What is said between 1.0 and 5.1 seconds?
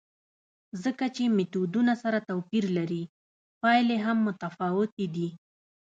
چې میتودونه سره توپیر لري، پایلې هم متفاوتې